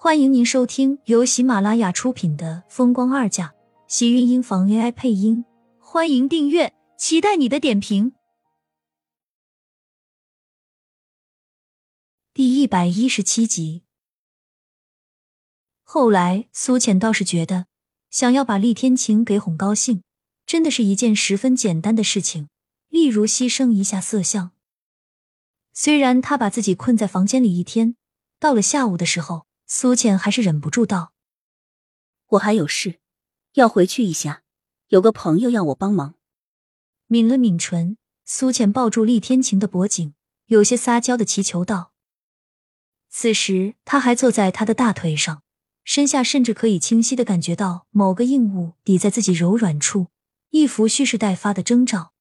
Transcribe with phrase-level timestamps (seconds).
[0.00, 3.48] 欢迎您收听由喜马拉雅出品的《风光二嫁》，
[3.88, 5.44] 喜运音房 AI 配音。
[5.80, 8.12] 欢迎订阅，期待你的点评。
[12.32, 13.82] 第一百一十七集。
[15.82, 17.66] 后来，苏浅倒是觉得，
[18.08, 20.04] 想要把厉天晴给哄高兴，
[20.46, 22.48] 真的是一件十分简单的事情，
[22.88, 24.52] 例如牺牲一下色相。
[25.72, 27.96] 虽然他把自己困在房间里一天，
[28.38, 29.47] 到了下午的时候。
[29.70, 31.12] 苏浅还是忍不住道
[32.28, 33.00] ：“我还有事，
[33.52, 34.42] 要回去一下。
[34.88, 36.14] 有个朋友要我帮忙。”
[37.06, 40.14] 抿了抿唇，苏浅抱住厉天晴的脖颈，
[40.46, 41.92] 有些撒娇的祈求道
[43.10, 45.42] ：“此时他还坐在他的大腿上，
[45.84, 50.06] 身下甚至可以清晰的感觉到某个硬物抵在自己柔软处，
[50.48, 52.14] 一副蓄势待发的征兆。”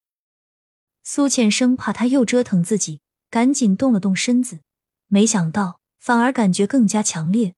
[1.01, 4.59] 苏浅生怕他又折腾自己，赶紧动了动身子，
[5.07, 5.79] 没想到。
[6.07, 7.53] 反而感觉更加强烈，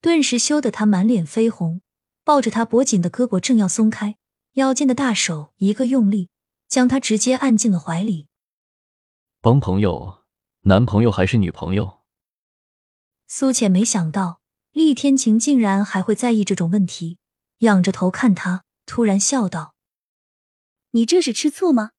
[0.00, 1.82] 顿时羞得他满脸绯红，
[2.24, 4.16] 抱着他脖颈的胳膊正要松开，
[4.52, 6.30] 腰间的大手一个用力，
[6.66, 8.28] 将他直接按进了怀里。
[9.42, 10.24] 帮朋友，
[10.62, 11.98] 男朋友还是女朋友？
[13.28, 14.40] 苏浅没想到
[14.72, 17.18] 厉天晴竟然还会在意这种问题，
[17.58, 19.74] 仰着头看他，突然笑道
[20.92, 21.90] ：“你这是吃醋吗？”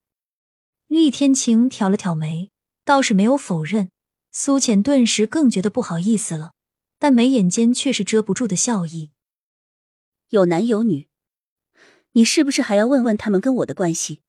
[0.89, 2.49] 厉天晴挑了挑眉，
[2.83, 3.91] 倒是没有否认。
[4.39, 6.53] 苏浅顿时更觉得不好意思了，
[6.99, 9.09] 但眉眼间却是遮不住的笑意。
[10.29, 11.07] 有男有女，
[12.11, 14.21] 你是不是还要问问他们跟我的关系？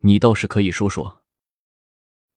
[0.00, 1.22] 你倒是可以说说。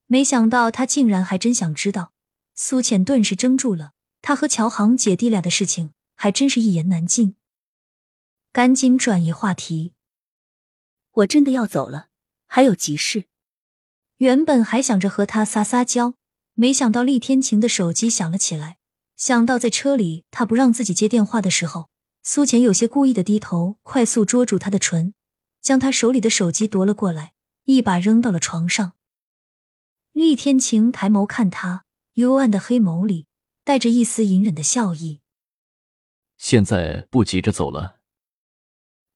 [0.05, 2.13] 没想到他竟然还真想知道，
[2.55, 3.91] 苏浅顿时怔住了。
[4.21, 7.35] 他和乔航姐弟俩的事情，还真是一言难尽。
[8.53, 9.91] 赶紧转移话题。
[11.11, 12.07] 我真的要走了，
[12.45, 13.25] 还有急事。
[14.19, 16.13] 原本还想着和他撒撒娇。
[16.59, 18.79] 没想到厉天晴的手机响了起来，
[19.15, 21.91] 想到在车里他不让自己接电话的时候，
[22.23, 25.13] 苏浅有些故意的低头，快速捉住他的唇，
[25.61, 27.33] 将他手里的手机夺了过来，
[27.65, 28.93] 一把扔到了床上。
[30.13, 33.27] 厉天晴抬眸看他，幽暗的黑眸里
[33.63, 35.21] 带着一丝隐忍的笑意。
[36.37, 37.99] 现在不急着走了，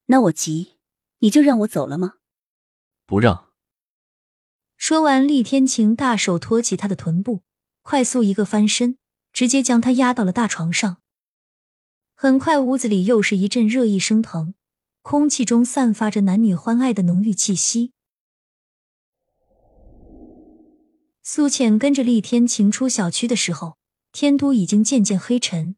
[0.05, 0.77] 那我急，
[1.17, 2.17] 你就让我走了吗？
[3.07, 3.50] 不让。
[4.81, 7.43] 说完，厉天晴大手托起他的臀部，
[7.83, 8.97] 快速一个翻身，
[9.31, 10.97] 直接将他压到了大床上。
[12.15, 14.55] 很快，屋子里又是一阵热议升腾，
[15.03, 17.91] 空气中散发着男女欢爱的浓郁气息。
[21.21, 23.77] 苏浅跟着厉天晴出小区的时候，
[24.11, 25.75] 天都已经渐渐黑沉。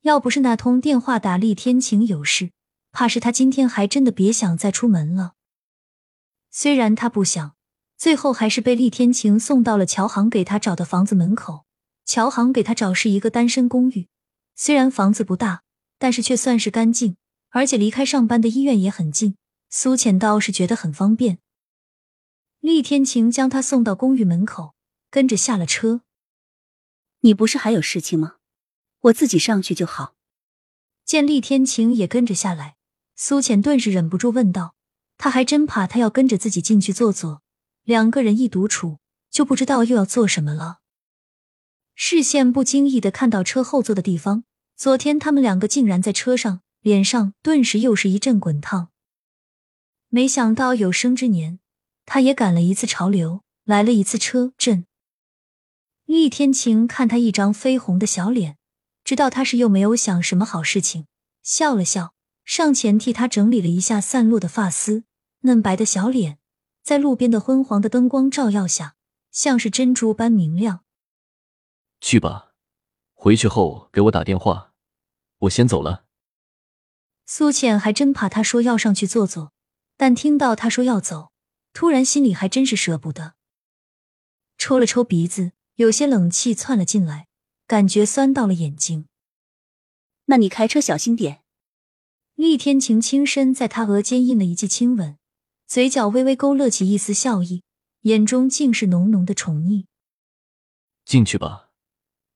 [0.00, 2.52] 要不是那通电话打厉天晴有事，
[2.92, 5.34] 怕是他今天还真的别想再出门了。
[6.50, 7.54] 虽然他不想。
[7.96, 11.64] 最后还是被厉天晴送到了乔航给他找的房子门口。
[12.04, 14.08] 乔航给他找是一个单身公寓，
[14.54, 15.62] 虽然房子不大，
[15.98, 17.16] 但是却算是干净，
[17.48, 19.36] 而且离开上班的医院也很近。
[19.70, 21.38] 苏浅倒是觉得很方便。
[22.60, 24.74] 厉天晴将他送到公寓门口，
[25.10, 26.02] 跟着下了车。
[27.20, 28.36] 你不是还有事情吗？
[29.00, 30.14] 我自己上去就好。
[31.04, 32.76] 见厉天晴也跟着下来，
[33.16, 34.74] 苏浅顿时忍不住问道
[35.16, 37.42] ：“他还真怕他要跟着自己进去坐坐。”
[37.84, 38.98] 两个人一独处，
[39.30, 40.80] 就不知道又要做什么了。
[41.94, 48.88] 视线不经意的看到车后座的地方，昨天他们两个竟然在车上，脸上顿时又是一阵滚烫。
[50.08, 51.60] 没想到有生之年，
[52.06, 54.86] 他也赶了一次潮流，来了一次车震。
[56.06, 58.56] 厉天晴看他一张绯红的小脸，
[59.04, 61.06] 知道他是又没有想什么好事情，
[61.42, 62.14] 笑了笑，
[62.46, 65.04] 上前替他整理了一下散落的发丝，
[65.40, 66.38] 嫩白的小脸。
[66.84, 68.94] 在路边的昏黄的灯光照耀下，
[69.30, 70.84] 像是珍珠般明亮。
[72.02, 72.52] 去吧，
[73.14, 74.74] 回去后给我打电话。
[75.38, 76.04] 我先走了。
[77.24, 79.54] 苏浅还真怕他说要上去坐坐，
[79.96, 81.32] 但听到他说要走，
[81.72, 83.34] 突然心里还真是舍不得。
[84.58, 87.28] 抽了抽鼻子，有些冷气窜了进来，
[87.66, 89.08] 感觉酸到了眼睛。
[90.26, 91.42] 那你开车小心点。
[92.34, 95.16] 厉天晴轻身在他额间印了一记亲吻。
[95.74, 97.64] 嘴角微微勾勒起一丝笑意，
[98.02, 99.86] 眼中尽是浓浓的宠溺。
[101.04, 101.70] 进去吧，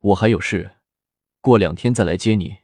[0.00, 0.72] 我还有事，
[1.40, 2.56] 过两天再来接你。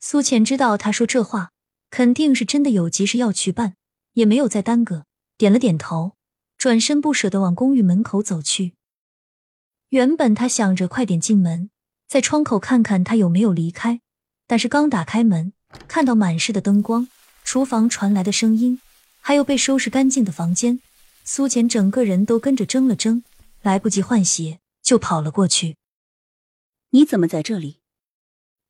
[0.00, 1.52] 苏浅知道他说这话
[1.88, 3.76] 肯定是真的有急事要去办，
[4.12, 5.06] 也没有再耽搁，
[5.38, 6.12] 点了点头，
[6.58, 8.74] 转身不舍得往公寓门口走去。
[9.88, 11.70] 原本他想着快点进门，
[12.06, 14.02] 在窗口看看他有没有离开，
[14.46, 15.54] 但是刚打开门，
[15.88, 17.08] 看到满室的灯光，
[17.42, 18.82] 厨房传来的声音。
[19.20, 20.80] 还有被收拾干净的房间，
[21.24, 23.22] 苏浅整个人都跟着怔了怔，
[23.62, 25.76] 来不及换鞋就跑了过去。
[26.90, 27.80] 你怎么在这里？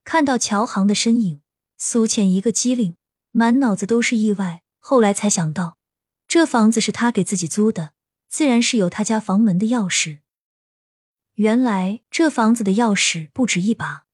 [0.04, 1.40] 看到乔航的身影，
[1.76, 2.96] 苏浅一个机灵，
[3.30, 4.62] 满脑子都是意外。
[4.78, 5.76] 后来才想到，
[6.26, 7.92] 这房子是他给自己租的，
[8.28, 10.20] 自然是有他家房门的钥匙。
[11.34, 14.04] 原来这房子的钥匙不止一把。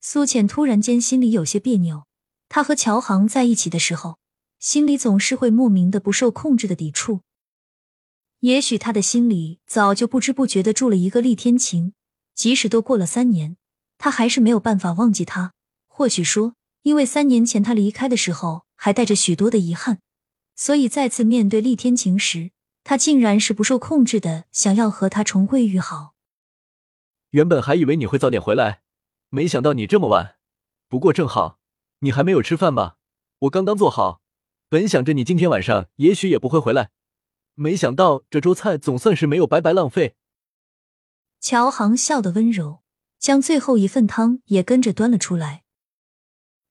[0.00, 2.04] 苏浅突然间心里有些别扭。
[2.48, 4.18] 他和乔航在一起的时候，
[4.64, 7.20] 心里总是会莫名的不受控制的抵触。
[8.40, 11.92] 也许他的心里早就不知不觉的住了一个厉天晴，
[12.34, 13.58] 即使都过了三年，
[13.98, 15.52] 他还是没有办法忘记他。
[15.86, 19.98] 或许说，因为三年前他离开的时候还带着许多的遗憾，
[20.56, 22.50] 所以再次面对厉天晴时，
[22.84, 26.14] 他竟然是不受控制的想要和他重归于好。
[27.32, 28.80] 原本还以为你会早点回来，
[29.28, 30.36] 没想到你这么晚。
[30.88, 31.58] 不过正好，
[31.98, 32.96] 你还没有吃饭吧？
[33.40, 34.22] 我刚刚做好，
[34.74, 36.90] 本想着你今天晚上也许也不会回来。
[37.54, 40.16] 没想到这桌菜总算是没有白白浪费。
[41.38, 42.82] 乔航笑得温柔，
[43.20, 45.62] 将最后一份汤也跟着端了出来。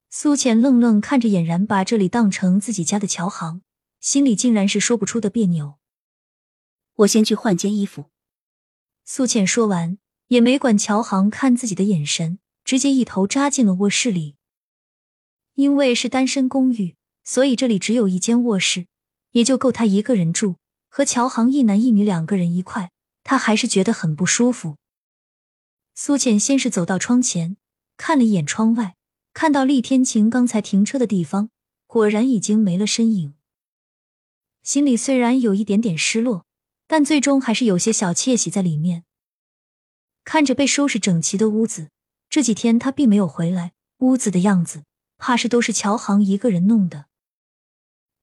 [0.10, 3.62] 苏浅愣愣看着俨然把这里当成自己家的乔航，
[4.02, 5.76] 心里竟然是说不出的别扭。
[6.96, 8.10] 我先去换件衣服。
[9.06, 9.98] 苏浅说完，
[10.28, 14.36] 也没管乔航看自己的眼神，直接一头扎进了卧室里。
[15.54, 18.88] 因为是单身公寓，所以这里只有一间卧室，
[19.32, 20.56] 也就够他一个人住。
[20.96, 22.92] 和乔航一男一女两个人一块，
[23.24, 24.78] 他还是觉得很不舒服。
[25.96, 27.58] 苏浅先是走到窗前，
[27.98, 28.96] 看了一眼窗外，
[29.34, 31.50] 看到厉天晴刚才停车的地方，
[31.88, 33.34] 果然已经没了身影。
[34.62, 36.46] 心里虽然有一点点失落，
[36.86, 39.04] 但最终还是有些小窃喜在里面。
[40.24, 41.90] 看着被收拾整齐的屋子，
[42.30, 44.84] 这几天他并没有回来，屋子的样子，
[45.18, 47.08] 怕是都是乔航一个人弄的。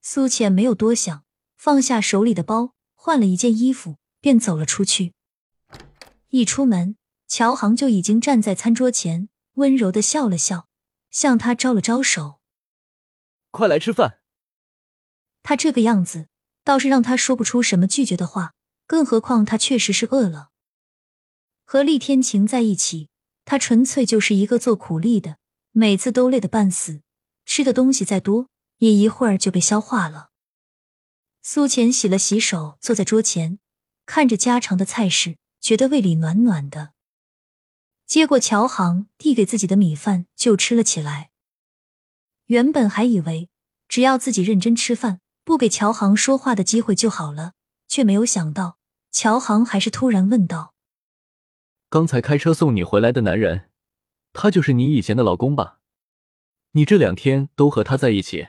[0.00, 1.24] 苏浅没有多想。
[1.56, 5.12] 放下手里的包，换了一件衣服，便走了出去。
[6.30, 6.96] 一出门，
[7.28, 10.68] 乔航就已经站在餐桌前，温柔的笑了笑，
[11.10, 12.40] 向他招了招手
[13.52, 14.20] ：“快来吃饭。”
[15.44, 16.28] 他这个样子，
[16.64, 18.54] 倒是让他说不出什么拒绝的话。
[18.86, 20.48] 更何况他确实是饿了。
[21.64, 23.10] 和厉天晴在一起，
[23.44, 25.36] 他纯粹就是一个做苦力的，
[25.72, 27.02] 每次都累得半死，
[27.44, 28.48] 吃的东西再多，
[28.80, 30.30] 也一会儿就被消化了。
[31.42, 33.58] 苏浅洗了洗手，坐在桌前，
[34.04, 36.92] 看着家常的菜式，觉得胃里暖暖的。
[38.06, 41.30] 接过乔航递给自己的米饭，就吃了起来。
[42.46, 43.48] 原本还以为
[43.86, 47.52] 只要自己认真吃饭，不给乔航说话的机会就好了，
[47.86, 48.78] 却没有想到
[49.10, 50.74] 乔航还是突然问道
[51.90, 53.70] ：“刚才开车送你回来的男人，
[54.32, 55.80] 他就是你以前的老公吧？
[56.72, 58.48] 你这两天都和他在一起？”